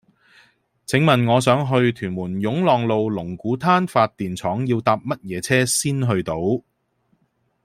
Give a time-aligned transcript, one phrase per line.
[0.87, 6.33] 請問我想去屯門湧浪路龍鼓灘發電廠要搭乜嘢車先去到